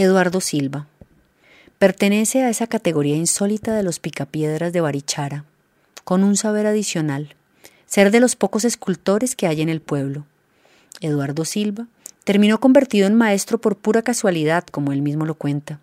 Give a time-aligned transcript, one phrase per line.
[0.00, 0.86] Eduardo Silva.
[1.80, 5.44] Pertenece a esa categoría insólita de los picapiedras de Barichara,
[6.04, 7.34] con un saber adicional,
[7.84, 10.24] ser de los pocos escultores que hay en el pueblo.
[11.00, 11.88] Eduardo Silva
[12.22, 15.80] terminó convertido en maestro por pura casualidad, como él mismo lo cuenta.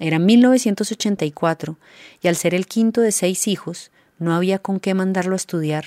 [0.00, 1.76] Era 1984
[2.22, 5.84] y al ser el quinto de seis hijos, no había con qué mandarlo a estudiar,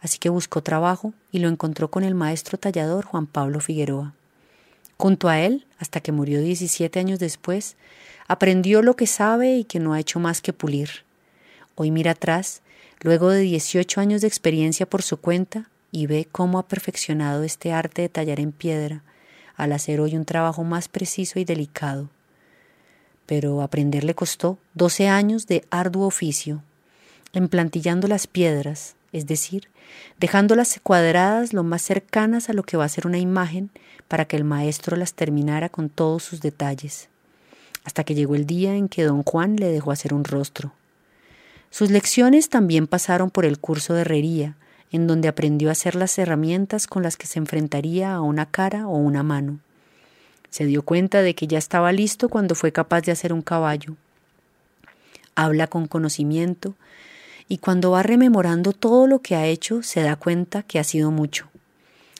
[0.00, 4.12] así que buscó trabajo y lo encontró con el maestro tallador Juan Pablo Figueroa.
[4.98, 7.76] Junto a él, hasta que murió 17 años después,
[8.28, 11.04] aprendió lo que sabe y que no ha hecho más que pulir.
[11.74, 12.62] Hoy mira atrás,
[13.00, 17.72] luego de 18 años de experiencia por su cuenta, y ve cómo ha perfeccionado este
[17.72, 19.02] arte de tallar en piedra,
[19.56, 22.10] al hacer hoy un trabajo más preciso y delicado.
[23.26, 26.62] Pero aprender le costó 12 años de arduo oficio,
[27.32, 29.68] emplantillando las piedras, es decir,
[30.20, 33.70] dejándolas cuadradas lo más cercanas a lo que va a ser una imagen
[34.08, 37.08] para que el maestro las terminara con todos sus detalles,
[37.84, 40.72] hasta que llegó el día en que don Juan le dejó hacer un rostro.
[41.70, 44.56] Sus lecciones también pasaron por el curso de herrería,
[44.92, 48.86] en donde aprendió a hacer las herramientas con las que se enfrentaría a una cara
[48.86, 49.58] o una mano.
[50.50, 53.96] Se dio cuenta de que ya estaba listo cuando fue capaz de hacer un caballo.
[55.34, 56.74] Habla con conocimiento,
[57.48, 61.10] y cuando va rememorando todo lo que ha hecho se da cuenta que ha sido
[61.10, 61.48] mucho.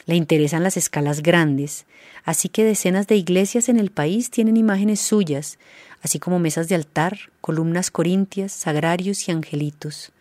[0.07, 1.85] Le interesan las escalas grandes,
[2.25, 5.59] así que decenas de iglesias en el país tienen imágenes suyas,
[6.03, 10.13] así como mesas de altar, columnas corintias, sagrarios y angelitos.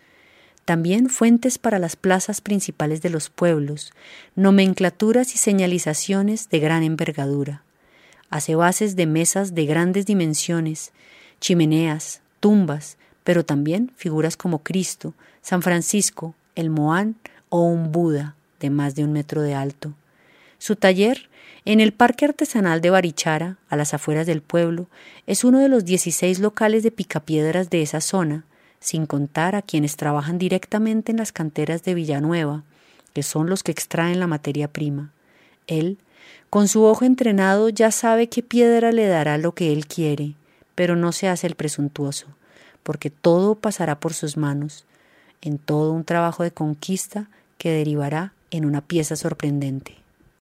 [0.65, 3.93] También fuentes para las plazas principales de los pueblos,
[4.35, 7.61] nomenclaturas y señalizaciones de gran envergadura.
[8.31, 10.91] Hace bases de mesas de grandes dimensiones,
[11.39, 17.15] chimeneas, tumbas, pero también figuras como Cristo, San Francisco, el Moán
[17.49, 19.93] o un Buda de más de un metro de alto.
[20.59, 21.27] Su taller,
[21.65, 24.85] en el Parque Artesanal de Barichara, a las afueras del pueblo,
[25.25, 28.45] es uno de los 16 locales de picapiedras de esa zona,
[28.79, 32.61] sin contar a quienes trabajan directamente en las canteras de Villanueva,
[33.13, 35.11] que son los que extraen la materia prima.
[35.65, 35.97] Él,
[36.51, 40.35] con su ojo entrenado, ya sabe qué piedra le dará lo que él quiere,
[40.75, 42.27] pero no se hace el presuntuoso
[42.85, 44.85] porque todo pasará por sus manos,
[45.41, 50.04] en todo un trabajo de conquista que derivará en una pieza sorprendente.